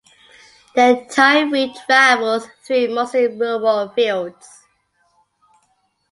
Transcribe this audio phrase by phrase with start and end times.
[0.73, 4.63] The entire route travels through mostly rural fields.